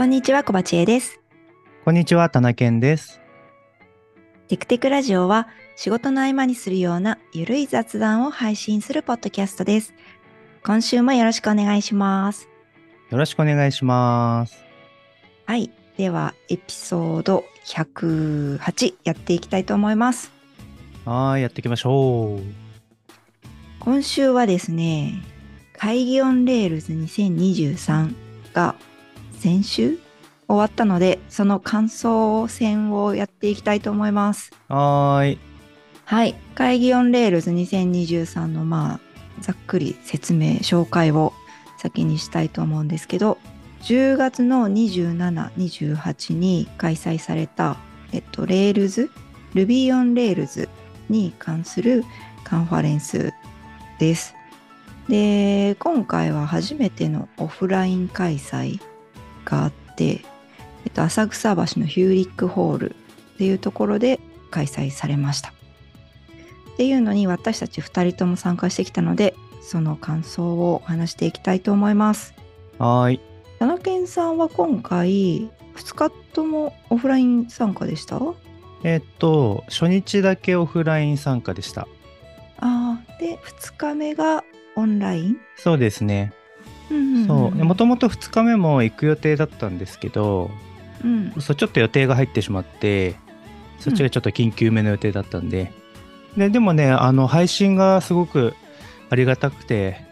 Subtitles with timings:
[0.00, 1.20] こんにちは、小鉢恵です。
[1.84, 3.20] こんにちは、田中健です。
[4.48, 9.92] テクテクラジオは仕事の合間にするようなゆるい雑談を配信するポッドキャストです。
[10.64, 12.48] 今週もよろしくお願いします。
[13.10, 14.64] よろしくお願いします。
[15.44, 15.70] はい。
[15.98, 20.32] では、エピソード108やっていきたいと思います。
[21.04, 22.40] はーい、やっていきましょう。
[23.80, 25.22] 今週はですね、
[25.76, 28.14] Kaigi on Rails 2023
[28.54, 28.76] が
[29.40, 29.98] 先週
[30.48, 34.52] 終わったので、その感想戦をやっていきたいと思います。
[34.68, 35.38] はーい。
[36.04, 36.34] はい。
[36.54, 39.00] Kaigi on Rails 2023のまあ、
[39.40, 41.32] ざっくり説明、紹介を
[41.78, 43.38] 先にしたいと思うんですけど、
[43.82, 47.78] 10月の27、28に開催された、
[48.12, 50.68] えっと、 Rails、Ruby on Rails
[51.08, 52.04] に関する
[52.44, 53.32] カンファレンス
[53.98, 54.34] です。
[55.08, 58.80] で、今回は初めてのオフライン開催
[59.44, 60.22] があって、
[60.84, 62.90] えっと、浅草橋のヒューリックホール
[63.34, 65.50] っていうところで開催されました。
[65.50, 72.34] っていうのに私たち2人とも参加してきたのでその感想を話していきたいと思います。
[72.78, 73.20] はーい。
[73.58, 78.16] 田中健さんは今回2日ともオフライン参加でした？
[78.16, 78.34] あ
[78.82, 81.86] えっと、初日だけオフライン参加でした。
[82.58, 84.42] あーで2日目が
[84.76, 86.32] オンライン、そうですね。
[86.90, 90.50] もともと2日目も行く予定だったんですけど、
[91.04, 93.16] うんそうちょっと予定が入ってしまって、
[93.78, 95.72] そっちがちょっと緊急めの予定だったんで。
[96.36, 98.54] で、でもね、あの、配信がすごく
[99.08, 100.02] ありがたくて、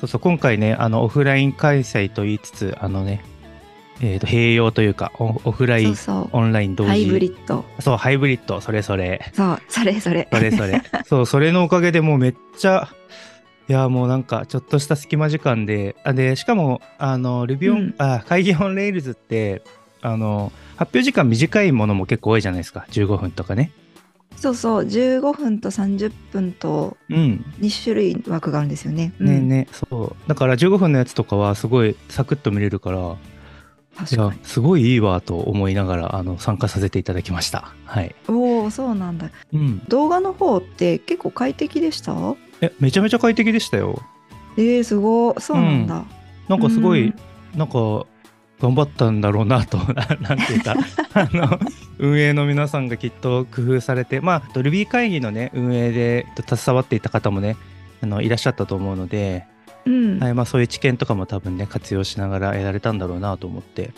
[0.00, 3.24] そうそう、今回ね、あの、オフライン開催と言いつつ、あのね、
[4.00, 5.96] えっ、と、併用というか、オオフライン、
[6.32, 6.90] オンライン同時。
[6.90, 9.30] ハイブリッドそう、ハイブリッド、それそれ。
[9.32, 10.82] そうそれそれそれそれ。
[11.06, 12.88] そう、それのおかげでもうめっちゃ、
[13.68, 19.62] いや、もうなんか、ちょっとした隙間時間で、あで、しかも、あの、ルビオン、うんあ、会議オンレイルズって、
[20.02, 22.84] あの、発表時間短いものも結構多いじゃないですか。
[22.90, 23.70] 15分とかね。
[24.36, 27.44] そうそう15分と30分とうん。
[27.60, 29.14] 2種類枠があるんですよね。
[29.18, 30.28] うんねね、そう。
[30.28, 33.16] だから15分のやつとかはすごいサクッと見れるから、
[33.96, 37.72] 確かに、すごいいいわと思いながら、あの、参加させていただきました。
[37.86, 38.14] はい。
[38.28, 39.78] おおそうなんだうん。
[39.88, 42.12] 動画の方って結構快適でした？
[42.60, 44.00] え、めちゃめちゃ快適でしたよ。
[44.56, 46.04] えー、すごいそうなんだ、
[46.48, 47.14] なんかすごい、うん。
[47.58, 48.06] なんか
[48.60, 50.74] 頑張ったんだろうなとな なんていうか
[51.14, 51.58] あの
[51.98, 57.56] 運営の皆さんがきっと工夫されてまあ Ruby 会議のね運営で携わっていた方もね
[58.02, 59.44] あのいらっしゃったと思うので、
[59.86, 60.18] うん。
[60.18, 63.92] はいまあ、そういう知見とかも多分ね活用しながら得られたんだろうなと思って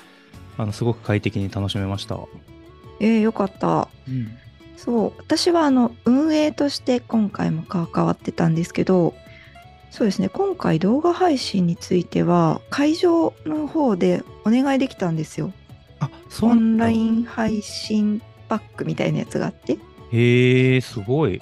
[0.59, 2.19] あのすごく快適に楽しめました。
[3.01, 3.89] えー、よかった。
[4.09, 4.37] うん
[4.77, 9.15] そう私はあの運営として今回も関わってたんですけど
[9.91, 15.53] そうですね今回動画配信については会場の方でお願いできたんですよ。
[16.01, 19.79] あそうオンランイン配信バックみたいなやつがあって。
[20.13, 21.41] へえすごい。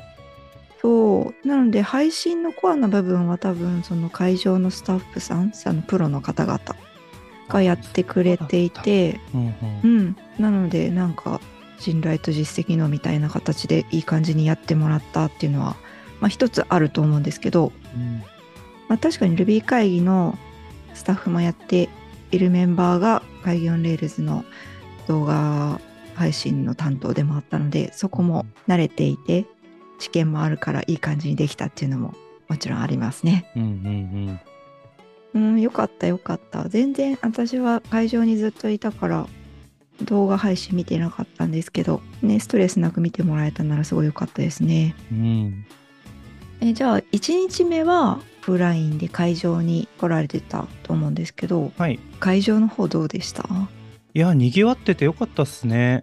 [0.80, 1.48] そう。
[1.48, 6.60] なので配信のコアな部分は多分その会場のスタッフさんあのプロの方々
[7.48, 10.16] がやってくれていてうんううんん。
[10.38, 11.40] なのでなんか
[11.78, 15.76] 信頼と実績のみたいな形でいい感じにやってもらったっていうのは、
[16.20, 18.22] まあ、一つあると思うんですけど、うん
[18.88, 20.38] まあ、確かに Ruby 会議の
[20.94, 21.88] スタッフもやって
[22.30, 24.44] いるメンバーが Kaigi on Rails の
[25.06, 25.80] 動画
[26.14, 29.46] 配信の担当でもあったのでそこも慣れていて
[29.98, 32.14] 知見もあるからいい感じにできたっていうのも
[32.48, 33.50] もちろんありますね。
[33.56, 34.40] うんうん
[35.34, 36.68] うん、よかったよかった。
[36.68, 39.26] 全然私は会場にずっといたから
[40.02, 44.94] 動画配信見てなかったんですけど、ね、ストレスなく見てもらえたならすごい良かったですね。
[45.12, 45.66] うんうん
[46.60, 51.98] えじゃあ1日目はオフラインで会場に来られてたと思うんですけどはい。
[52.20, 53.42] 会場の方どうでした？
[54.14, 56.02] いや賑わっててよかったっすね。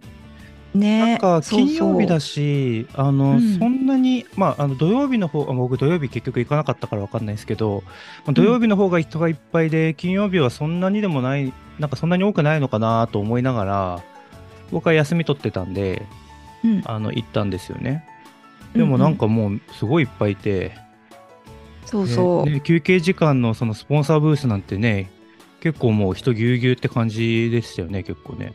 [0.74, 1.12] ね。
[1.12, 1.66] なんかそうそう。
[1.68, 3.58] 金曜日だし、あの、うん。
[3.58, 7.82] そんなに、まあ、あの土曜日の方、あ僕土曜日結局行かなかったからわかんないですけど、
[8.24, 14.02] まあ土曜日の方が人がいっぱいで、金曜日はそんなにでもない、なんかそんなに多くないのかなと思いながら、
[14.70, 16.06] 僕は休み取ってたんで、
[16.64, 16.82] うん。
[16.84, 18.06] あの、行ったんですよね。
[18.74, 20.72] でもなんかもうすごいいっぱいいて、
[21.84, 25.10] そうそう、ねね休憩時間のそのスポンサーブースなんてね、
[25.60, 28.54] 結構もう人ぎゅうぎゅうって感じでしたよね、結構ね。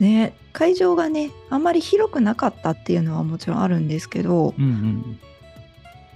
[0.00, 5.20] ね会場がねあんまり広くなかったっていうのはもちろんあるんですけどうん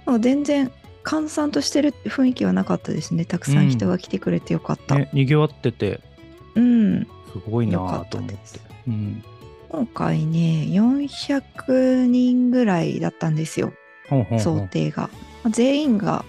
[0.05, 0.21] うん。
[0.21, 0.71] 全然
[1.03, 3.25] 閑散としてる雰囲気はなかったですね。
[3.25, 6.01] たくさん人が来てくれてよかった、ね、賑わってて、
[6.55, 7.03] うん。
[7.31, 8.59] すごいなよかったと思ってです。
[8.87, 9.23] うん。
[9.69, 13.73] 今回ね400人ぐらいだったんですよ。
[14.39, 15.09] 想定が、
[15.43, 16.25] まあ全員が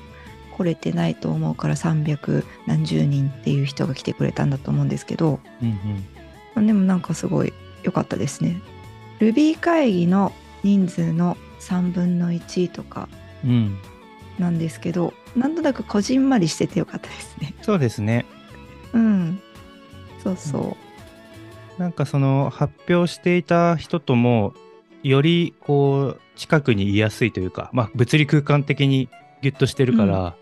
[0.57, 5.41] 来れてないと思うから300何十人っていう人が来てくれたんだと思うんですけど。
[5.63, 6.16] うんうん
[6.65, 8.61] でもなんかすごい良かったですね。
[9.21, 10.33] Ruby 会議の
[10.63, 13.09] 人数の3分の1とか
[13.45, 13.79] うん。
[14.39, 17.55] なんですけどなんとなくこじんまりしててよかったですね。
[17.63, 18.27] そうですね。
[18.93, 19.41] うん。
[20.23, 20.77] そうそ
[21.79, 24.55] なんかその発表していた人とも
[25.03, 29.09] よりこう近くにいやすいというか、まあ、物理空間的に
[29.43, 30.35] ギュッとしてるから、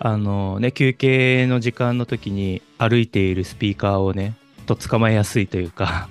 [0.00, 4.34] あのね休憩の時間の時に歩いているスピーカーをね
[4.76, 6.08] と捕まえやすいというか。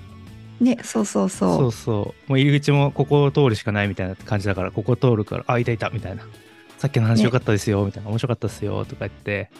[0.60, 1.58] うねそうそうそう。
[1.58, 2.30] そうそう。
[2.30, 6.24] もう入り口もここを通るしかないみたいな感じだからここ通るからあいたいたみたいな。
[6.78, 8.10] さっきの話ねよかったですよ、みたいな。
[8.10, 9.50] 面白かったですよとか言って、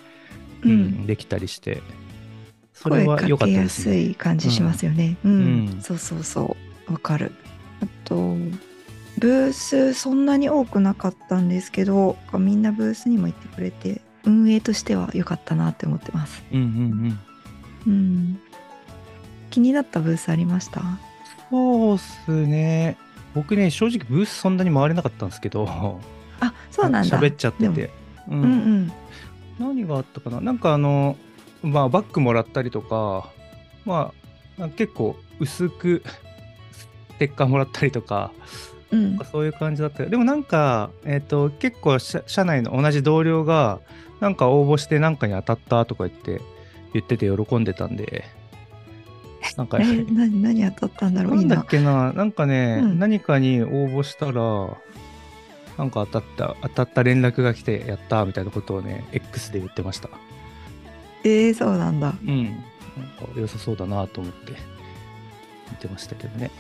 [0.62, 1.82] ううんんできたりして。
[2.75, 3.94] それ声は良かったかけやですね。
[3.94, 5.16] すい感じしますよね。
[5.25, 5.34] うん、う
[5.78, 5.81] ん。
[5.82, 6.56] そうそうそ
[6.88, 6.93] う。
[6.93, 7.32] わかる。
[7.81, 8.37] あと
[9.19, 16.43] ブースそんなに多くなかったんですけどみんなブースにも行ってくれて運営としては良かったなって思ってます。
[16.52, 17.19] うんうんうん。
[17.87, 18.40] うん、
[19.52, 20.82] 気になったブースありました？
[21.50, 22.96] そうっすね。
[23.34, 26.00] 僕ね、正直ブースそんなに回れなかったんですけど、
[26.40, 27.20] あそうなんだ。
[27.20, 27.90] 喋っちゃってて。
[28.28, 28.93] ううんうん。
[29.58, 30.40] 何があったかな？
[30.40, 31.16] なんかあの、
[31.62, 33.31] まあ、バッグもらったりとか、
[33.84, 34.12] ま
[34.58, 36.02] あ、結構薄く
[36.72, 36.88] ス
[37.19, 38.32] テッカーもらったりとか、
[38.90, 39.19] うん。
[39.31, 43.81] そういう感じだったでもなんか、えっ、と、結構社社内の同じ同僚が、
[44.20, 46.40] なんか応募してなんかに当たったとか言って、
[46.93, 48.25] 言ってて喜んでたんで、
[49.56, 51.34] なんか、え何何当たったんだろう？
[51.34, 51.66] いなんだっ。
[51.66, 54.76] けな、なんかね、うん何かに応募したら、
[55.78, 60.08] なんか当たった、当たった連絡が来て、やったみたいなことをね、X で言ってました。
[61.24, 62.14] えー、そうなんだ。
[62.24, 62.44] うん。
[62.44, 62.60] なんか
[63.36, 64.52] 良さそうだなと思って、
[65.70, 66.50] 見てましたけどね。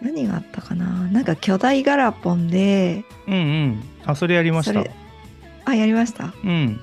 [0.00, 0.84] 何があったかな？
[1.10, 3.82] なんか巨大ガラポンでうんうん。
[4.04, 4.90] あ、それやりましたそれ。
[5.64, 6.34] あやりました。
[6.44, 6.80] うん。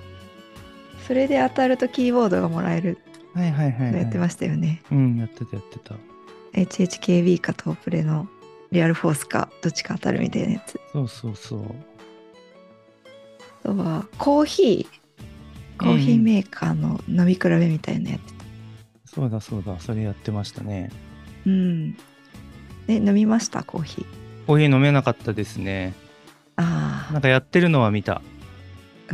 [1.06, 2.98] それで当たるとキーボードがもらえる
[3.34, 3.92] はいはいはい、はい。
[3.94, 4.82] のやってましたよね。
[4.92, 5.96] うん、やってたやってた。
[6.54, 8.28] HHKB かトープレの
[8.72, 10.80] リアルフォースかどっちか当たるみたいなやつ。
[10.92, 11.66] そうそうそう。
[13.64, 18.42] あとはコーヒー、コーヒーメーカーの飲み比べみたいなやってた。
[19.06, 20.90] そうだそうだ、それやってましたね。
[21.46, 21.98] うん。
[22.88, 23.64] え、飲みました？
[23.64, 24.06] コーヒー。
[24.48, 25.94] コーヒー飲めなかったですね。
[26.56, 27.14] ああ。
[27.14, 28.22] なんかやってるのは見た。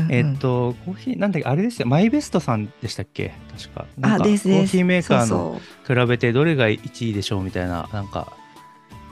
[0.10, 3.34] えっ、と、コーヒー、なんだっけ、あれですよ、マイベストさんでしたっけ？
[3.58, 3.86] 確か。
[3.98, 4.50] なんあ、かです。
[4.50, 8.34] コーヒーメーカーの比べてどれが1位でしょうみたいな、なんか、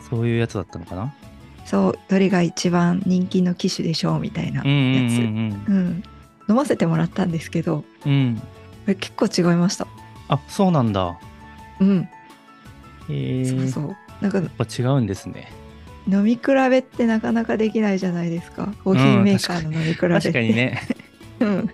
[0.09, 1.13] そういうやつだったのかな？
[1.65, 1.99] そう。
[2.09, 4.65] どれが一番人気の機種でしょうみたいなやつ。
[4.67, 6.03] うんうん。
[6.47, 8.41] 飲ませてもらったんですけど、うん。
[8.85, 9.88] 結構違いました。
[10.27, 11.17] あ、そうなんだ。
[11.79, 12.07] うん。
[13.09, 13.95] へえそうそう。
[14.21, 15.51] なんかやっぱ違うんですね。
[16.07, 18.73] 飲み比べってなかなかできないじゃないですか。
[18.83, 20.09] コーヒーメーカーの飲み比べ。
[20.09, 20.81] 確かにね。
[21.39, 21.69] うん。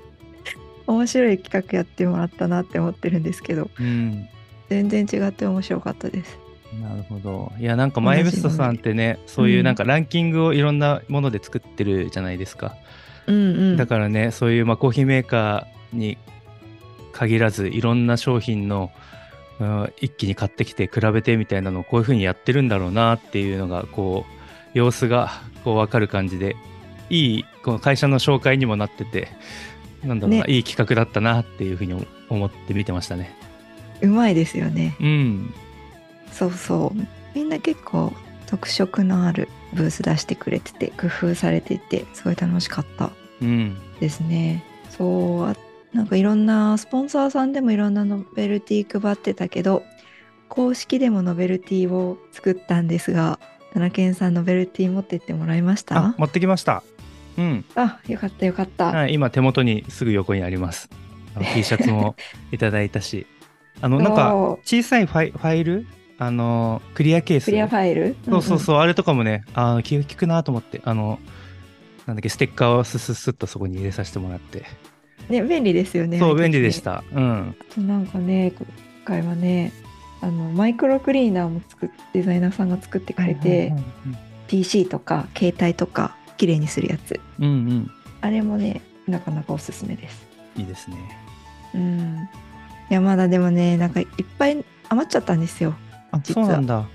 [0.87, 4.27] 面白い企画やってもらったなって思ってるんですけど、うん。
[4.69, 6.39] 全然違って面白かったです。
[6.79, 7.51] なるほど。
[7.59, 12.75] いや、なんかマイベストさんってね、そういうなんかランキングをいろんなもので作ってるじゃないですか。
[13.27, 13.39] うんう
[13.73, 13.77] ん。
[13.77, 16.17] だからね、そういうまあコーヒーメーカーに
[17.11, 18.91] 限らず、いろんな商品の、
[19.61, 24.25] うん一気に買ってきて比べてみたいなのをこういうふうにやってるんだろうなっていうのが、こ
[24.73, 25.29] う、様子が
[25.63, 26.55] こう分かる感じで、
[27.09, 29.27] いいこの会社の紹介にもなってて、
[30.03, 33.36] なんだろうな、ねいい企画だったなっていうふうに思って見てましたね。
[34.01, 34.95] うまいですよね。
[35.00, 35.53] うん。
[36.31, 37.00] そうそう。
[37.36, 38.12] みんな結構
[38.47, 43.77] 特色のあるブース出してくれてて、工夫されてて、すごい楽しかったうん。
[44.00, 44.63] ですね。
[44.89, 45.55] そう、あ
[45.93, 49.83] なんかいろんなスポンサーさんでもいろんなノベルティ配ってたけど、
[50.48, 53.39] 公式でもノベルティを作ったんですが、
[53.74, 55.98] 奈良県さんノベルティ持ってってもらいました？
[55.98, 56.83] あ、持ってきました。
[57.38, 57.65] うん。
[57.75, 58.86] あ、よかったよかった。
[58.88, 60.89] はい、今手元にすぐ横にあります。
[61.53, 62.15] T シャツも
[62.51, 63.27] いただいたし、
[63.79, 64.33] あの、なんか
[64.63, 67.45] 小さいファイファイル、あの、クリアケース？
[67.45, 68.15] クリアファイル？
[68.25, 71.19] そうそうそう、あれとかもね、あー気が利くなと思って、あの、
[72.05, 74.65] なんだっけ、ステッカーをスススッとそこに入れさせてもらって。
[75.39, 76.19] うんね、便利ですよね。
[76.19, 77.03] そう、便利でした。
[77.13, 77.55] うん。
[77.59, 78.67] あとなんかね、今
[79.05, 79.71] 回はね、
[80.21, 83.73] あのマイクロクリーナーも作っデザイナーさんが作ってくれて、
[84.47, 87.19] PC とか携帯とか綺麗にするやつ。
[87.39, 87.51] うんうん。
[87.51, 90.27] うんあれもね、なかなかおすすめです。
[90.55, 90.97] いいですね。
[91.73, 92.29] うん。
[92.89, 94.07] いや、まだでもね、なんかいっ
[94.38, 95.73] ぱい余っちゃったんですよ。
[96.11, 96.88] あ、実はそうなんだ。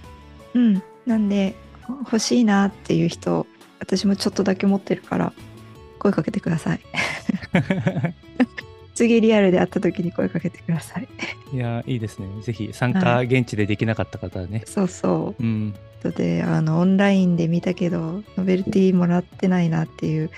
[0.54, 0.82] うん。
[1.04, 1.56] なんで、
[1.88, 3.46] 欲しいなっていう人、
[3.80, 5.32] 私もちょっとだけ持ってるから、
[5.98, 6.80] 声かけてください。
[8.94, 11.08] 次リアルで会った時に声かけてください。
[11.52, 12.28] いや、いいですね。
[12.42, 14.62] ぜひ参は加現地でできなかった方はね。
[14.64, 15.42] そうそう。
[15.42, 15.74] うん。
[16.10, 20.28] とであのオンラインで見たけどノベルティもらってないなっていう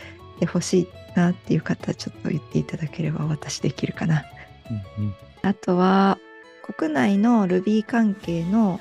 [0.41, 4.25] で欲しいなっていう方ちょっと言っていただければお渡しできるかな
[4.71, 6.19] うんうんあとは
[6.79, 8.81] 国内の Ruby 関係の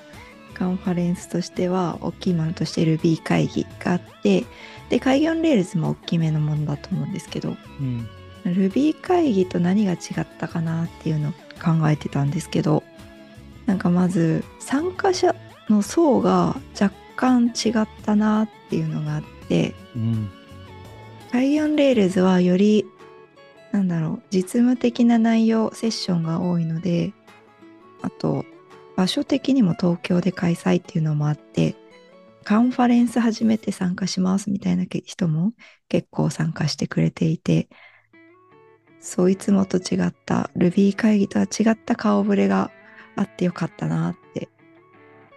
[0.53, 4.46] カンファレンスとしては大きいものとして Ruby 会議があって
[4.89, 8.08] で Kaigi on Rails も大きめのものだと思うんですけどうん。
[8.46, 12.84] Ruby 会議と何が違ったかなっていうのを考えてたんですけど
[13.65, 15.36] なんかまず参加者
[15.70, 20.29] の層が若干違ったなっていうのがあってうん。
[21.75, 22.86] Rails はより
[23.72, 27.13] なんだろう実務的な内容セッションが多いので
[28.01, 28.46] あと
[28.96, 31.75] 場所的にも東京で開催っていうのもあって
[32.48, 35.51] カンファレンス初めて参加しますみたいな人も
[35.89, 37.68] 結構参加してくれていて
[39.01, 42.72] そういつもと違った Ruby 会議とは違った顔ぶれが
[43.18, 44.48] あってよかったなって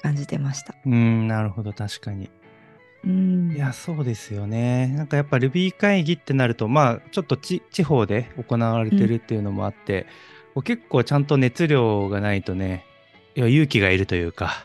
[0.00, 0.76] 感じてました。
[0.86, 2.30] うん、なるほど、確かに。
[3.04, 4.86] うん、いや、そうですよね。
[4.86, 10.06] なんかやっぱ Ruby 会議ってなると、まあ、ちょっとち地方で行われてるっていうのもあって、
[10.54, 12.84] こう結構ちゃんと熱量がないとね、
[13.34, 14.64] いや勇気がいるというか、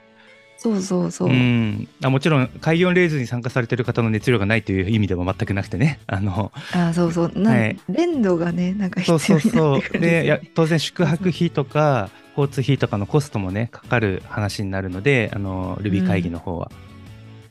[0.66, 1.30] そうそうそう。
[1.30, 7.32] んあもちろん会議オンレーズに参加されてる方の熱量がないという意味でも全くなくてね、あの、あそうそう。
[7.36, 9.62] なはい連動がね、なんかそう必そうそう。
[9.62, 10.52] 要になってくるんで、いやですよね。
[10.56, 16.72] 当然宿泊費とか交通費とかのコストもね、かかる話になるので、あの、Ruby 会議の方は。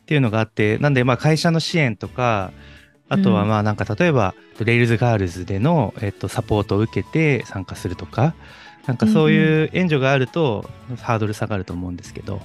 [0.02, 2.52] っていうのがあって、なんで、まあ、会社の支援とか、
[3.08, 8.34] あとは、うんまあ、なんか、例えば、Rails Girls での、えっと、サポートを受けて参加するとか、
[8.86, 10.68] なんかそういう援助があると、
[11.00, 12.40] ハードル下がると思うんですけど、うん、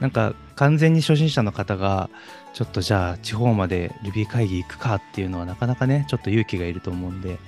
[0.00, 2.10] なんか完全に初心者の方が
[2.52, 7.38] ちょっとじゃあ地方まで Ruby 会議行くかっていうのはなかなかねちょっと勇気がいると思うんで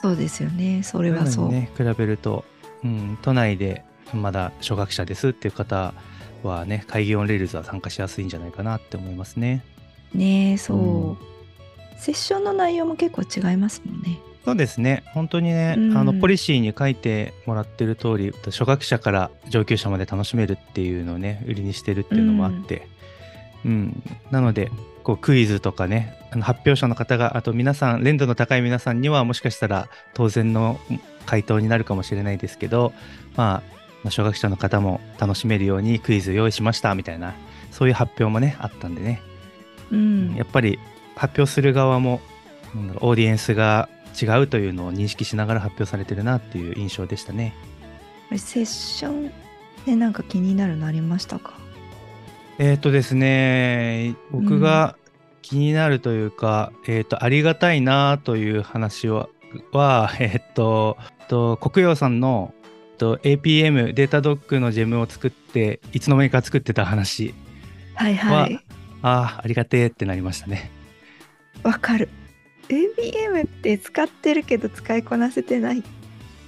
[0.00, 0.82] そうですよね。
[0.82, 1.48] それはそう。
[1.48, 2.44] ね比べると、
[2.84, 5.94] うん、都内でまだ初学者ですっていう方
[6.42, 9.64] はね Kaigi on Rails は参加しやすいんじゃないかなって思いますね。
[10.12, 11.32] ねえそう、うん
[12.02, 14.18] セッションの内容も結構違いますもんね。
[14.44, 15.04] そうですね。
[15.14, 15.96] 本当にね、うん。
[15.96, 22.88] あのポリシーに書いてもらってる通り初学者から上級者まで楽しめるっていうのをね売りにしてるっていうのもあって、
[23.64, 24.02] うん。
[24.30, 24.70] なので
[25.04, 30.80] こうクイズとかねあの発表者の方があと皆さん練度の高い皆さんにはもしかしたら当然の
[31.24, 32.92] 回答になるかもしれないですけど、
[33.36, 33.62] まあ、
[34.02, 37.34] まあ初学者の方も楽しめるようにクイズ用意しましたみたいな
[37.70, 39.22] そういう発表もねあったんでね。
[39.92, 40.34] うん。
[40.34, 40.80] やっぱり
[41.14, 42.20] 発表する側も
[42.74, 43.88] なんだろうオーディエンスが
[44.20, 47.54] 違うというのを認識しながら発表されてるなっていう印象でしたね。
[48.36, 49.32] セッション
[49.84, 51.54] でなんか気になるのありましたか？
[52.58, 54.96] えっ、とですね僕が
[55.42, 59.28] 気になるというか、えっ、とありがたいなという話は
[59.72, 60.96] はえっ、と
[61.28, 62.54] と国陽さんの
[62.98, 67.34] と APM データドックのジェムを作っていつの間にか作ってた話
[67.94, 68.60] はいはい。
[69.02, 70.70] ああありがてえってなりましたね。
[71.62, 72.08] わかる。
[72.68, 75.82] ABM って使ってるけど使いこなせてない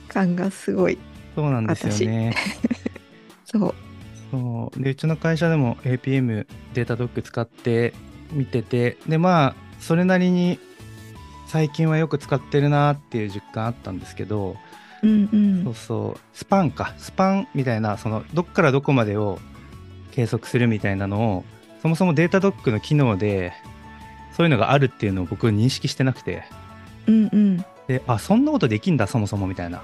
[0.09, 0.99] 感がすごい。
[1.35, 2.35] そうなんですよね。
[3.45, 3.75] そう。
[4.31, 7.95] そうでうちの会社でも APM データドック使って
[8.33, 10.59] 見ててでまあそれなりに
[11.47, 14.57] 最近はよく使ってるなっていう実感あったんですけど、
[15.03, 15.65] うんうん。
[15.65, 19.39] そうそうスパンかスパンみたいなそのどっからどこまでを
[20.11, 21.45] 計測するみたいなのを
[21.83, 23.53] そもそもデータドックの機能で
[24.37, 26.45] そういうのがあるっていうのを僕認識してなくて。
[27.07, 27.65] うんうん。
[27.87, 29.83] であそんなことできんだそもそもみたいな。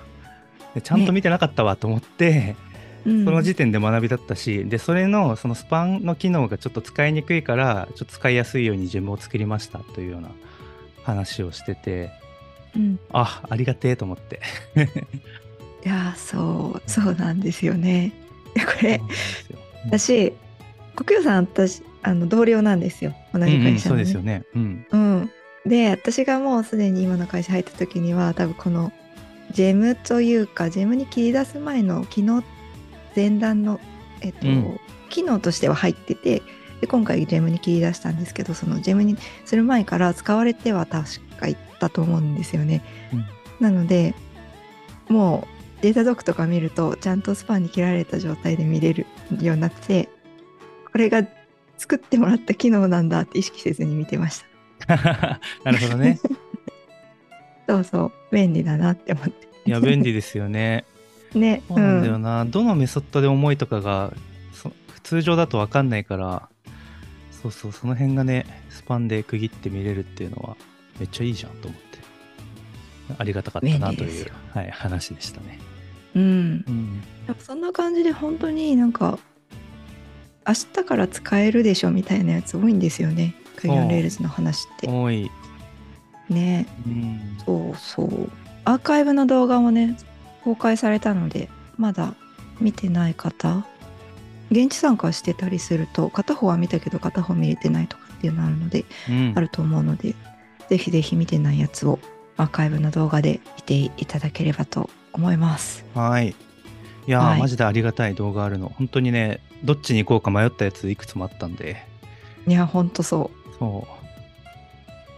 [0.74, 2.56] でちゃんと見てなかったわと思って、
[3.04, 10.30] うん、その時点で学びだったし、で、それの、そのスパンの機能がちょっと使いにくいから、ちょっと使いやすいようにジェムを作りましたというような
[11.02, 12.10] 話をしてて、
[12.76, 14.40] うん、あ、ありがてえと思って。
[15.84, 18.12] いやそうそうなんですよね。
[18.54, 19.04] これそ
[19.54, 20.32] うなん私
[20.94, 24.44] 国陽さん私あの同僚なんですよ同じうんうん会社の、ねそうですよね。
[24.54, 24.86] うん。
[24.90, 25.30] うん、
[25.66, 28.92] で私がもうすでに今の会社入った時には多分この
[29.52, 32.42] ジェムというかジェムに切り出す前の機能
[33.16, 33.80] 前段の、
[34.20, 36.40] えっとうん機能としては入ってて
[36.80, 42.84] で今回ジェムに切り出したんですけどそのジェムにする前から使われては確かいったと思うんですよね。
[43.12, 43.26] うん
[43.60, 44.14] なので
[45.08, 45.46] も
[45.78, 49.06] うデータドックとか見るとちゃんとスパンに切られた状態で見れる
[49.40, 50.08] ようになって
[50.90, 51.22] これが
[51.80, 54.44] 作ってもらった機能なんだって意識せずに見てまし
[54.86, 55.40] た。
[55.64, 56.20] なるほどね。
[57.66, 59.48] そうそう便利だなって思って。
[59.64, 60.84] いや、便利ですよね。
[61.32, 62.44] ね、そうなんだよな。
[62.44, 64.12] どのメソッドで重いとかが、
[64.52, 64.70] そ
[65.04, 66.48] 通常だと分かんないから、
[67.30, 70.56] そうそう、その辺がね、スパンで区切って見れるっていうのは、
[70.98, 71.90] めっちゃいいじゃんと思って。
[73.16, 75.58] ありがたかったなというはい、話でしたね。
[76.14, 76.22] うん、
[76.68, 77.02] うん。
[77.26, 79.18] やっぱそんな感じで本当になんか
[80.50, 85.30] 明日から使えるでしょみたいなやつ多いんですよね Kaigi on Rails の話って多い。
[86.28, 87.38] ねうん。
[87.44, 88.30] そうそう
[88.64, 89.96] アーカイブの動画もね
[90.42, 92.14] 公開されたのでまだ
[92.60, 93.64] 見てない方
[94.50, 100.14] 現地参加してたりすると片方は見たけど片方見れてないとかっていうのあるので、うんあると思うので
[100.68, 102.00] ぜひぜひ見てないやつを
[102.36, 105.84] アーカイブの動画で見ていただければと思います。
[105.94, 106.34] はい。
[107.06, 108.68] いやー、はいマジでありがたい動画あるの。
[108.68, 111.76] 本当にね、どっちに行こうか迷ったやついくつもあったんで、
[112.46, 113.90] いやほんとそそう。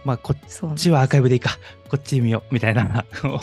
[0.05, 1.51] まあ、こっちはアーカイブでいいか、
[1.89, 3.05] こっち見よう、みたいな。
[3.21, 3.37] そう、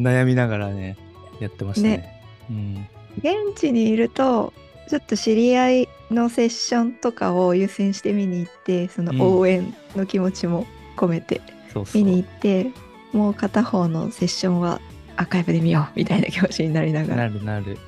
[0.00, 0.96] 悩みながらね、
[1.38, 2.20] やってましたね。
[2.50, 2.86] うん。
[3.18, 4.52] 現地にいると
[4.88, 11.40] ちょっと知り合いのセッションとかを優先して見に行ってその応援の気持ちも込めて
[11.72, 12.02] そうそう。
[12.02, 12.70] 見に行って、
[13.12, 14.80] もう片方のセッションは
[15.16, 17.78] アーカイブで見ようみたいな気持ちになりながなら、るなる。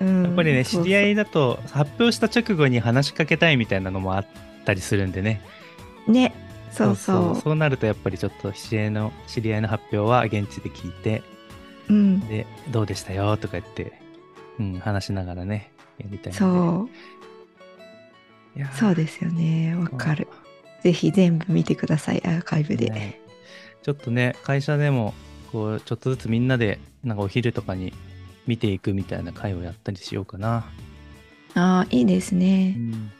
[0.00, 4.26] うんやっぱりね、知り合いだと、発表した直後に話しかけたいみたいなのもあっ
[4.64, 5.42] たりするんでね。
[6.08, 6.34] ね
[6.70, 7.36] そうそう。
[7.36, 11.22] そうなると、やっぱりちょっと知り合いの、知り合いの発表は現地で聞いて、
[11.88, 12.20] うん。
[12.28, 14.00] で、どうでしたよとか言って、
[14.58, 16.32] うん、話しながらね、やりたい。
[16.32, 16.90] そう。
[18.74, 19.74] そうですよね。
[19.76, 20.28] わかる。
[20.82, 23.20] ぜひ全部見てくださいアーカイブで、ね。
[23.82, 25.14] ちょっとね、会社でも、
[25.52, 27.92] こう、ちょっとずつみんなで、なんかお昼とかに
[28.46, 30.64] 見ていくみたいな会をやったりしようかな。
[31.54, 33.10] ああいいですねうん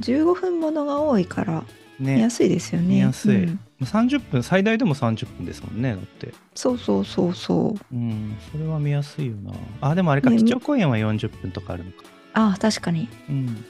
[0.00, 1.62] 15分ものが多いから
[2.00, 6.32] 見ねや、すいですよね見やすいうん30分、最大でも30分ですもんね、だって。
[6.54, 9.52] そうそうそうそううん、それは見やすいよな。
[9.82, 12.04] あ、でもあれか、ね基調講演は40分とかあるのか。
[12.32, 13.64] ああ確かにうん。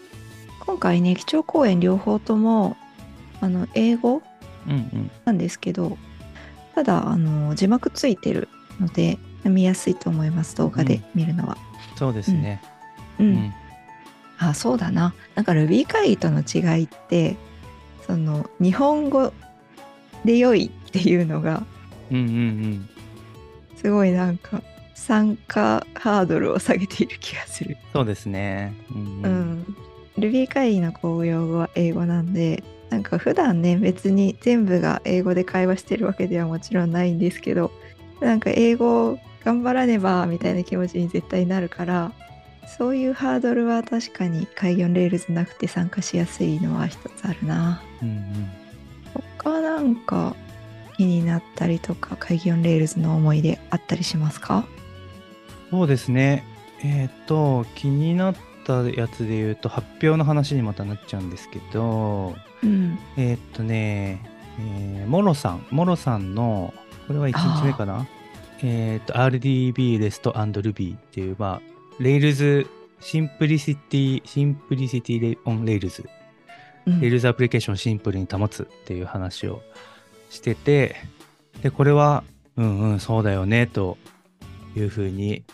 [0.60, 2.76] 今回ね基調講演両方とも
[3.40, 4.22] あの英語
[4.68, 5.10] うんうん。
[5.24, 5.98] なんですけど
[6.76, 11.56] ただあの字幕ついてるので見やすいと思います動画で見るのは。
[11.96, 12.60] そうですね。
[13.18, 13.52] うんうん。
[14.38, 17.36] あそうだななんか Ruby 会議との違いって
[18.06, 19.32] その日本語
[20.26, 21.64] で良いっていうのが
[22.10, 22.30] うんうんう
[22.68, 22.88] ん。
[23.76, 24.60] すごいなんか
[24.94, 27.78] 参加ハードルを下げている気がする。
[27.94, 28.74] そうですね。
[28.94, 29.52] うんううん。
[29.60, 29.76] ん、
[30.18, 37.72] Ruby 会議の公用語は英語なんでなんか普段ね別に全部が英語で会話してるわけではもちろんないんですけど
[38.20, 42.12] なんか英語頑張らねばみたいな気持ちに絶対なるから
[42.78, 48.50] そういうハードルは確かに Kaigi on Rails なくて参加しやすいのは一つあるなうんうん。
[49.38, 50.34] 他なんか
[50.96, 54.66] 気になったりとか Kaigi on Rails の思い出あったりしますか？
[55.70, 56.44] そうですね。
[56.82, 62.98] えっ、と、気になったやつで言うと、発表の話にまたなっちゃうんですけど、うん。
[63.16, 64.20] えっ、とね、
[64.58, 66.74] えーモロさん、モロさんの、
[67.06, 68.06] これは1日目かな？
[68.62, 72.66] えっ、と、RDB REST & Ruby っていう、まあ、Rails
[73.00, 76.04] Simplicity、Simplicity on Rails
[76.86, 77.00] うん。
[77.00, 79.62] レールズアプリケーションをシンプルに保つっていう話を
[80.30, 80.96] してて、
[81.62, 82.24] で、これは、
[82.56, 83.98] うんうん、そうだよね、と
[84.76, 85.44] いうふうに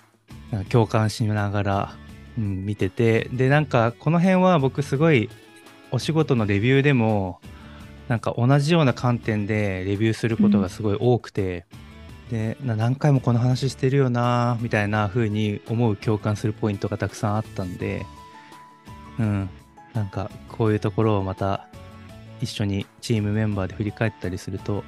[0.69, 1.97] 共感しながら、
[2.39, 5.29] うん、見てて、で、なんか、この辺は僕すごい、
[5.91, 7.41] お仕事のレビューでも、
[8.09, 11.67] なんか同じような観点でレビューすることがすごい多くて、
[12.31, 18.07] で、な何回もこの話してるよな、みたいな風に思う共感するポイントがたくさんあったんで、
[19.19, 19.51] うん、
[19.93, 21.69] なんかこういうところをまた
[22.41, 24.85] 一緒にチームメンバーで振り返ったりすると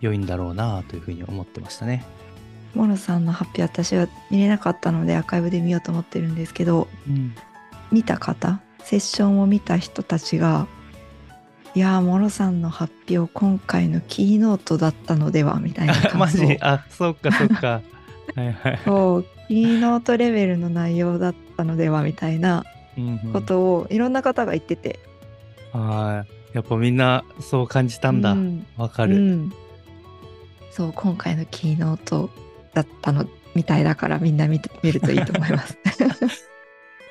[0.00, 2.04] 良いんだろうなというふうに思ってましたね。
[2.74, 7.34] モロさんの発表私は見れなかったのでアーカイブで見ようと思ってるんですけどうん、
[7.90, 10.66] 見た方セッションを見た人たちが
[11.74, 16.58] いやーモロさんの発表今回のキーノートだったのではみたいなマ感想 ジ？
[16.60, 17.82] あそうかそうか。
[18.34, 18.80] はいはい。
[18.84, 22.64] そうキーノートレベルの内容だったのではみたいな
[22.96, 24.98] うんうんことをいろんな方が言ってて、
[25.72, 28.30] はいやっぱみんなそう感じたんだ。
[28.30, 29.16] わ、うんかる。
[29.16, 29.52] うん
[30.70, 32.30] そう今回のキーノート
[32.74, 35.78] だったのみたいだからみんな見て見るといいと思います。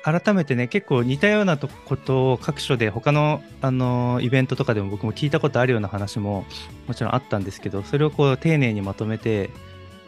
[0.04, 6.46] 改めてね結構似たようなとことを各所で他の、あのイベントとかでも僕も聞いたことあるような話も
[6.86, 9.50] もちろんあったんですけどそれをこう丁寧にまとめて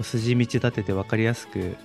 [0.01, 1.77] 筋道立てて分かりやすく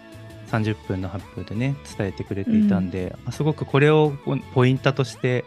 [0.52, 5.44] 30分の発表でね伝えてくれていたんで、あすごくこれをこうポイントとして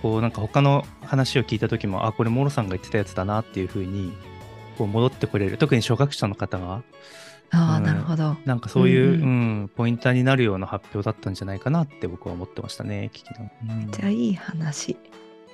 [0.00, 4.12] こうなんか他の話を聞いた時もあこれモロさんが言ってたやつだなっていう風に
[4.78, 6.82] こう戻ってくれる特に初学者の方が
[7.50, 8.36] ああ、うんなるほど。
[8.44, 14.96] なんかそういう、ううんんポインターになるような発表だったんじゃないかなって僕は思ってましたね、聞きながらうんじゃあいい話。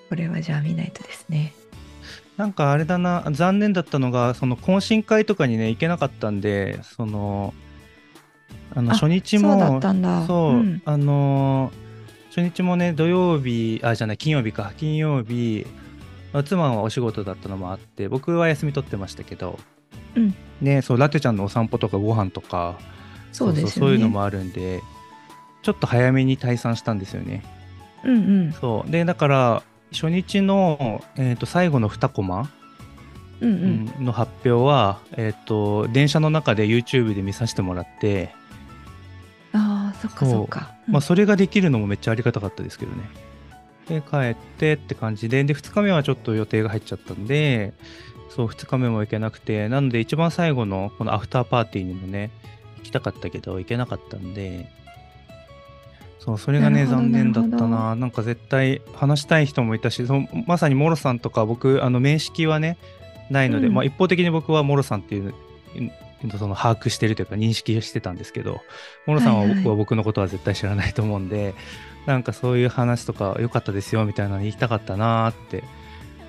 [0.09, 1.53] これはじゃあ見ないとですね。
[2.37, 7.55] なんかあれだな、残念だったのが、その懇親会とかにね、行けなかったんで、その、
[8.75, 10.27] あのあ初日も、そうだったんだ。
[10.27, 11.85] そう、んあのー
[12.35, 15.65] 初日もね、土曜日、あ、じゃない、金曜日か、金曜日、
[16.33, 19.61] まあ妻はお仕事だったのもあって、僕は休み取ってましたけど、
[20.17, 22.79] うんね、そう、ラテちゃんのお散歩とかご飯とか、
[23.33, 23.73] そうですよね。
[23.73, 24.83] そういうのもあるんで、
[25.63, 27.45] ちょっと早めに退散したんですよね。
[28.05, 28.53] うんうん。
[28.53, 28.91] そう。
[28.91, 32.51] で、だから、初日の、えー、と最後の2コマ
[33.41, 34.05] うんうん。
[34.05, 38.33] の発表は、えっ、と、電車の中で YouTube で見させてもらって、
[39.53, 40.75] ああ、そっかそっか。
[40.89, 43.03] まあ、それができるのもめっちゃありがたかったですけどね。
[43.89, 47.73] で、帰ってって感じで、で、2日目はちょっと予定が入っちゃったんで、
[48.35, 52.31] そう、2日目も行けなくて、なので一番最後のこのアフターパーティーにもね、
[52.79, 54.69] 行きたかったけど、行けなかったんで、
[56.19, 57.69] そう、それがね、残念だったな。
[57.69, 57.97] な。
[57.97, 62.79] なんか絶対話したい人もいたし、そのまさにモロさんとか僕、あの、面識はね、
[63.31, 63.75] ないので、うん。
[63.75, 65.35] まあ一方的に僕はモロさんっていう、
[65.77, 65.93] うん
[66.39, 68.63] その把握してるというか認識してたんですけど、
[69.05, 69.59] モロさんははいはい。
[69.59, 71.55] 僕は僕のことは絶対知らないと思うんで、
[72.07, 75.65] なんかそういう話とか良かったですよみたいなの言いたかったなーって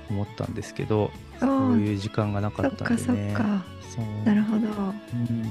[0.09, 3.33] 思ったんですけど、あそうーいう時間がなかそっかったんでね。
[3.35, 3.65] そっか。
[3.95, 4.57] そうなるほど。
[4.57, 5.45] うん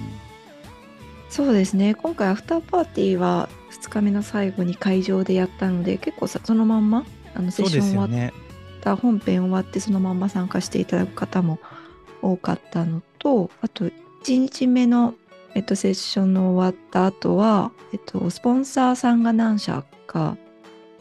[1.30, 1.96] そうですね。
[1.96, 8.32] 今回アフターパーティーは2日目の最後に会場でやったので、結構さそのまんまあのセッション終わっすよね。
[8.84, 11.58] た本編終わってそのまんま参加していただく方も
[12.22, 13.92] 多かったのとあと1
[14.38, 15.14] 日目の、
[15.54, 20.36] えっと、セッションの終わった後は、えっと、スポンサーさんが何社か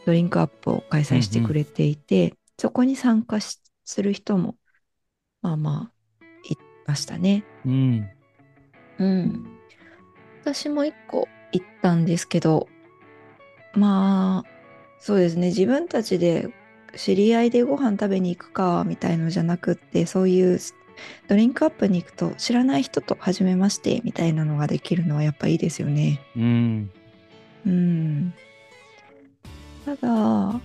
[0.06, 4.56] ドリンクアップを開催してくれていて、そこに参加しする人も
[5.42, 7.44] まあまあいましたね。
[7.64, 8.10] うん。
[8.98, 9.58] うん、
[10.42, 12.68] 私も一個行ったんですけど
[13.74, 14.50] まあ
[15.00, 16.48] そうですね自分たちで
[16.96, 20.60] 知り合いでご飯食べに行くかみたいのじゃなくってそういう
[21.26, 26.20] ドリンクアップに行くと知らない人と初めましてみたいなのができるのはやっぱいいですよね。
[26.36, 26.90] うん。
[27.66, 28.34] うん。
[29.84, 30.60] ただ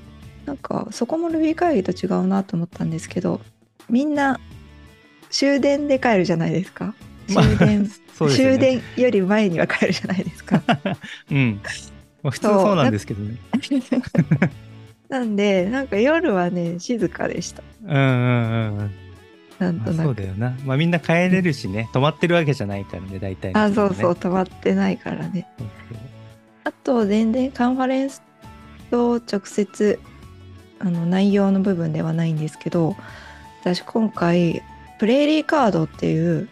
[0.50, 3.40] なんかそこも Ruby 会議と違うなと思ったんですけど
[3.88, 4.40] みんな
[5.30, 6.96] 終電で帰るじゃないですか。
[7.30, 10.64] まあ終電 そうですよね終電より前には帰るじゃないですか。
[11.30, 11.62] うん。
[12.24, 13.38] まあ普通そうなんですけどね。
[15.08, 17.62] なんでなんか夜はね静かでした。
[17.86, 18.92] うんうんうん
[19.60, 20.04] なんとなく。
[20.04, 20.58] そうだよな。
[20.66, 25.46] まあみんな帰れるしね、泊まってるわけじゃないからね、大体のあそうそう止まってないからね。
[26.64, 28.24] あと全然カンファレンス
[28.90, 30.00] と直接
[30.80, 32.96] あの内容の部分ではないんですけど
[33.62, 34.64] 私今回
[35.00, 36.50] プレーリーカードっていう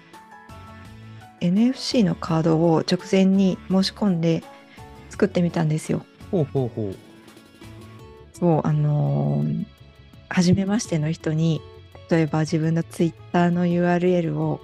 [1.42, 4.44] NFC のカードを直前に申し込んで
[5.10, 6.04] 作ってみたんですよ。
[6.32, 6.96] ほうほうほう。
[8.34, 9.66] そうあのー
[10.30, 11.62] 初めましての人に
[12.12, 14.60] 例えば自分の Twitter の URL を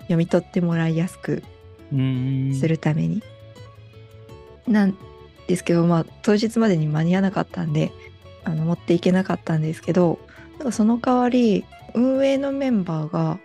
[0.00, 1.44] 読み取ってもらいやすく。
[1.90, 3.22] するために、
[4.66, 4.96] なん
[5.46, 7.92] ですけどまあ当日までに間に合わなかったんで
[8.44, 10.18] あの持っていけなかったんですけど
[10.58, 13.38] なんかその代わり運営のメンバーが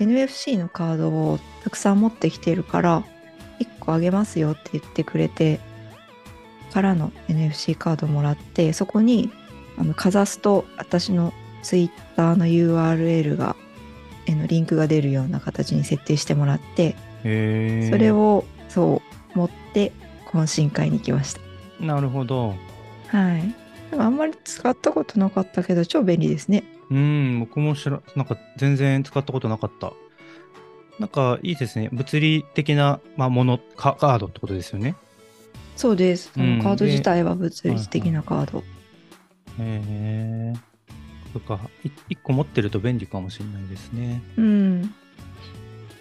[0.00, 3.04] NFC のカードをたくさん持ってきてるから
[3.60, 5.60] 1個あげますよって言ってくれて
[6.72, 9.30] からの NFC カードもらってそこに
[9.78, 11.32] あのかざすと私の
[11.62, 13.56] Twitter の URL が
[14.26, 17.26] へのリンクが出るような形に設定してもらってそ
[17.98, 19.02] れをそ
[19.34, 19.92] う持って
[20.26, 21.40] 懇親会に行きました。
[21.80, 22.54] なるほど。
[23.08, 23.54] はい。
[23.96, 26.64] あんまり使ったことなかったけど超便利ですね。
[26.90, 29.92] うん、僕も知ら、なんか全然使ったことなかった。
[30.98, 31.88] なんかいいですね。
[31.92, 34.96] 物理的な、まあ、ものカ、カードってことですよね。
[35.76, 36.32] そうです。
[36.34, 38.58] そうんのカード自体は物理的なカード。
[38.58, 38.64] へ
[39.60, 40.54] え。
[41.32, 44.22] そっか、い一個持ってると便利かもしれないですね。
[44.36, 44.82] うん。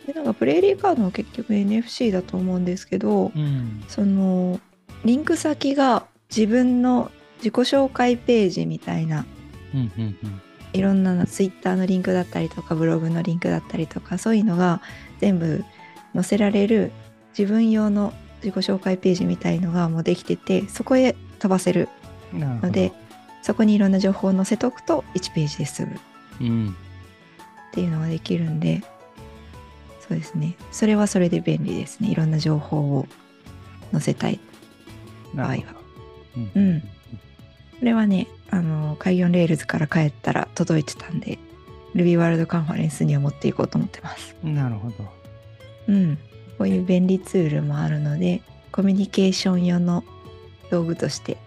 [0.07, 3.83] でなんかプレイリーカードも結局 NFC だと思うんですけど、うん。
[3.87, 4.59] その
[5.05, 9.25] リンク先が自分の自己紹介ページみたいな
[9.73, 10.41] うんうんうん。
[10.73, 14.81] いろんなツイッターのリンクだったりとかブログのリンクだったりとかそういうのが
[15.19, 15.63] 全部
[16.13, 16.91] 載せられる
[17.37, 21.89] 自分用の自己紹介ページみたいのがもうできててそこへ飛ばせる。
[22.33, 22.91] ので
[23.41, 25.97] そこにいろんな情報を載せとくと1ページで済むっ
[26.41, 26.75] うん。
[27.71, 28.83] ていうのができるんで
[30.01, 33.07] そうですねそれはそれで便利ですねいろんな情報を
[33.93, 34.39] 載せたい
[35.33, 35.79] なるほど。
[36.37, 36.83] うんうん
[37.79, 41.37] これはねあの Kaigi on Rails から帰ったら届いてたんで
[41.93, 44.95] Ruby ワールドカンファレンスには持っていこうと思ってますなるほど。
[45.87, 46.17] うん、
[46.57, 50.03] こういう便利ツールもあるのでコミュニケーション用の
[50.69, 51.37] 道具として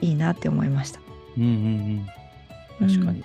[0.00, 1.00] いいなって思いました。
[1.36, 2.06] うんうん
[2.80, 2.88] うん。
[2.88, 3.24] 確かに。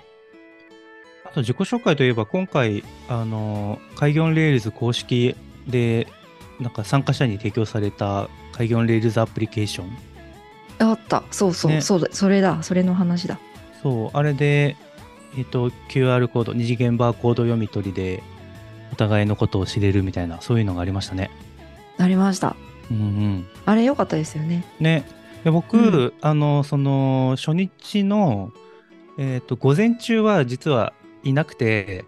[1.24, 5.36] あと自己紹介といえば今回、あの、 Kaigi on Rails 公式
[5.66, 6.08] で、
[6.58, 9.90] なんか参加者に提供された Kaigi on Rails アプリケーション。
[10.80, 13.38] あったそうそう、ねそうだそれだそれの話だ。
[13.82, 14.76] そう、あれで、
[15.36, 18.22] えっと、QR コード、二次元バーコード読み取りで、
[18.92, 21.30] お互いのことを知れるみたいな、そういうのがありましたね。
[21.96, 22.56] ありました。
[22.90, 23.46] うんうん。
[23.66, 24.64] あれ良かったですよね。
[24.80, 25.04] ね。
[25.44, 28.52] で僕、うんあの、その、初日の、
[29.18, 32.04] えっ、と、午前中は実はいなくて、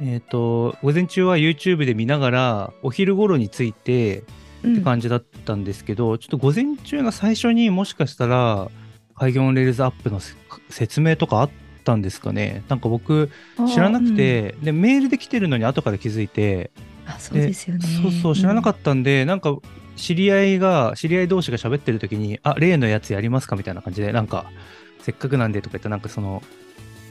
[0.00, 8.70] えっ、と、午前中は YouTube で見ながら、お昼頃に着いて、うんって感じだったんですけど、ちょっと午前中の最初にもしかしたら、
[9.14, 10.34] Kaigi on Rails app のせ
[10.68, 11.50] 説明とかあっ
[11.84, 12.62] たんですかね。
[12.68, 13.30] なんか僕、
[13.72, 16.70] 知らなくて、で、メールで来てるのに後から気づいて、
[17.06, 17.86] あそうですよね。
[18.02, 19.56] そうそう、知らなかっったんで、なんか、
[19.96, 24.50] 知り合いが、知り合い同士が喋ってる時に、あ、例のやつやりますかみたいな感じで、なんか、
[25.00, 26.42] せっかくなんでとか言って、なんかその、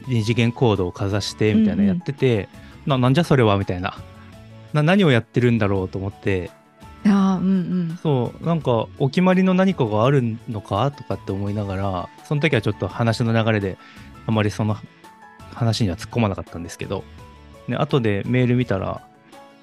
[0.06, 2.48] 二次元コードをかざして、みたいなうんうんやってて、
[2.86, 3.96] な、なんじゃそれはみたいな。
[4.72, 6.54] な、何をやってるんだろうと思って、た。
[7.08, 7.48] ああ、うんう
[7.92, 7.98] ん。
[8.02, 13.78] そう、なんか、お決まりの何かがあるのかとかって思いながら、その時はちょっと話の流れで、
[14.26, 14.76] あまりその
[15.52, 17.04] 話には突っ込まなかったんですけど、
[17.68, 19.02] ね、後でメール見たら、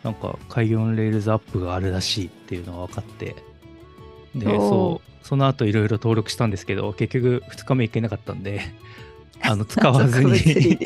[0.03, 3.35] なんか、 Kaigi on Rails app があるらしいっていうのが分かって、
[4.35, 8.61] で、そう、その後いろいろ登録したんですけど、結局2日目行けなかったんで、
[9.41, 10.79] あの、使わずに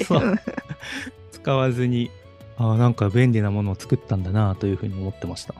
[1.31, 2.11] 使わずに、
[2.57, 5.55] ああ、なんか便利なものを作ったんだなというふうに思ってました。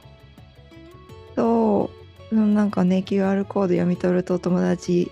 [1.68, 1.92] そ
[2.32, 2.36] う。
[2.36, 5.10] うんなんかね QR コード読み取ると友達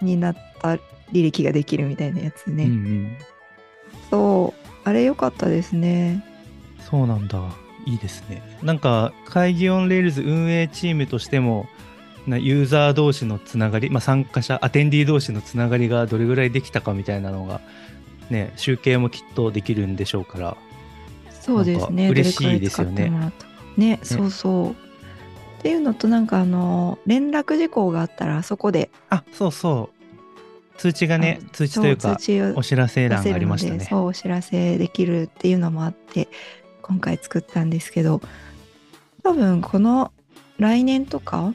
[0.00, 0.78] になった
[1.12, 3.16] 履歴ができるみたいなやつね、うんうん。
[4.10, 6.24] そうあれ良かったですね。
[6.78, 7.40] そうなんだ。
[7.86, 8.42] いいですね。
[8.62, 11.66] なんか、 Kaigi on Rails 運営チームとしても、
[12.26, 17.60] なユーザー同士のつながり、まあ、参加者、 attendee 同士のつながりがどれぐらいできたかみたいなのが、
[18.30, 20.56] ね、集計もきっとできるんでしょうから、
[21.30, 22.08] そうですね。
[22.08, 22.94] 嬉しいですよね。
[22.96, 23.52] どれくらい使ってもらったか。
[23.76, 24.00] ね。
[24.02, 24.93] そうそう
[25.64, 30.76] っていうのとなんかあの連絡事項があったらそこであ、そうそう。
[30.76, 32.18] 通知がねあ、通知というか
[32.54, 33.80] お知らせ出欄がありましたね。
[33.82, 36.28] そうお知らせできるっていうのもあって
[36.82, 38.20] 今回作ったんですけど
[39.22, 40.12] 多分この
[40.58, 41.54] 来年とか、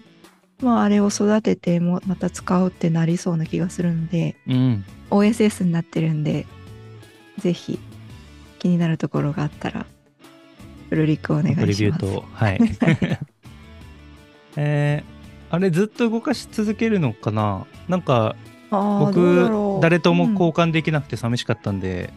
[0.59, 4.85] まあ、あれを育ててもまた使うってなりそうな気がするのでうん。
[5.11, 6.47] OSS になってるんで
[7.37, 7.77] ぜひ
[8.57, 9.85] 気になるところがあったら
[10.89, 12.05] フルリックお願いします。
[12.33, 12.59] はい。
[14.61, 17.65] えー、あれずっと動かし続けるのかな？
[17.87, 18.35] なんか、
[18.69, 19.45] 僕
[19.77, 20.31] う誰ともうん。
[20.33, 22.11] 交換できなくて寂しかったんで、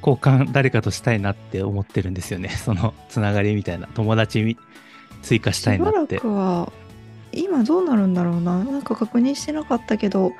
[0.00, 2.50] 交換誰かとしたいなって思ってるんですよね。
[2.64, 3.88] そのつながりみたいな。
[3.94, 4.58] 友達み
[5.22, 6.70] 追加したいしばらなってくは
[7.32, 8.62] 今どうなるんだろうな。
[8.62, 10.32] なんか確認してなかったけど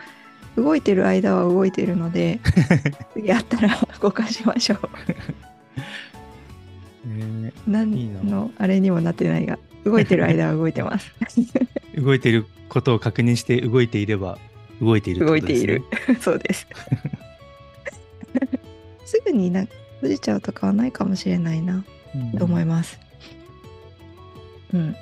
[0.57, 2.40] 動いてる間は動いてるので
[3.14, 4.79] 次やったら動かしましょう。
[7.09, 11.12] え何のあれにもなってないが動いてる間は動いてます。
[11.20, 11.66] ー
[12.05, 14.38] 動いていることを確認して動いていれば
[14.83, 15.85] 動いているって動いている。
[16.20, 16.66] そうです。
[19.07, 19.64] すぐにな
[19.96, 21.85] 閉じちゃうとかはないかもしれないな。
[22.14, 22.33] うん。
[22.33, 22.99] と思います。
[24.75, 24.96] うん。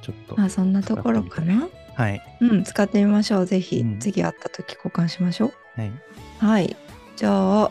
[0.00, 0.36] ちょっと。
[0.36, 1.68] まあそんなところかな。
[1.94, 2.22] はい。
[2.40, 3.46] うん使ってみましょう。
[3.46, 3.98] ぜひ、うん。
[3.98, 5.80] 次会った時交換しましょう。
[5.80, 5.92] はい。
[6.38, 6.76] はい。
[7.16, 7.70] じゃあ、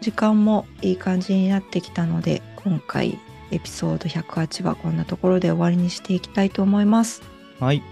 [0.00, 3.18] 時間もいい感じになってきたので、今回
[3.50, 7.22] エピソード108はこんなところで終わりにしていきたいと思います。
[7.60, 7.82] はい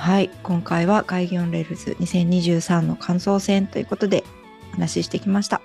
[0.00, 0.30] はい。
[0.42, 4.24] 今回は Kaigi on Rails 2023の感想戦ということで
[4.72, 5.60] お話ししてきました。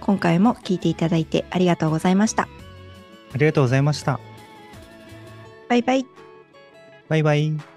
[0.00, 2.48] 今回も聞いていただいてありがとうございました。
[3.32, 4.20] ありがとうございました
[5.68, 6.06] バイバイ。
[7.08, 7.73] バイバイ